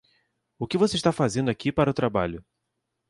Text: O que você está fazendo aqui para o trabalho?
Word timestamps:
O 0.57 0.65
que 0.65 0.79
você 0.79 0.95
está 0.95 1.11
fazendo 1.11 1.51
aqui 1.51 1.71
para 1.71 1.91
o 1.91 1.93
trabalho? 1.93 2.43